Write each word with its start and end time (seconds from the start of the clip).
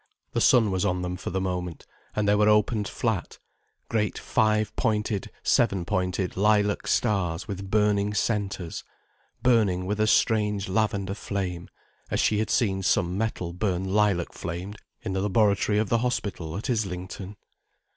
The 0.33 0.41
sun 0.41 0.71
was 0.71 0.83
on 0.83 1.03
them 1.03 1.15
for 1.15 1.29
the 1.29 1.39
moment, 1.39 1.85
and 2.15 2.27
they 2.27 2.33
were 2.33 2.49
opened 2.49 2.87
flat, 2.87 3.37
great 3.87 4.17
five 4.17 4.75
pointed, 4.75 5.29
seven 5.43 5.85
pointed 5.85 6.35
lilac 6.35 6.87
stars, 6.87 7.47
with 7.47 7.69
burning 7.69 8.15
centres, 8.15 8.83
burning 9.43 9.85
with 9.85 9.99
a 9.99 10.07
strange 10.07 10.67
lavender 10.67 11.13
flame, 11.13 11.69
as 12.09 12.19
she 12.19 12.39
had 12.39 12.49
seen 12.49 12.81
some 12.81 13.15
metal 13.15 13.53
burn 13.53 13.83
lilac 13.93 14.33
flamed 14.33 14.77
in 15.03 15.13
the 15.13 15.21
laboratory 15.21 15.77
of 15.77 15.89
the 15.89 15.99
hospital 15.99 16.57
at 16.57 16.67
Islington. 16.67 17.35